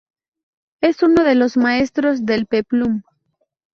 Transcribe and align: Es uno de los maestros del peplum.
Es 0.81 1.03
uno 1.03 1.23
de 1.23 1.35
los 1.35 1.57
maestros 1.57 2.25
del 2.25 2.47
peplum. 2.47 3.03